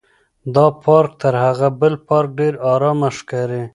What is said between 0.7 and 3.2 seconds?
پارک تر هغه بل پارک ډېر ارامه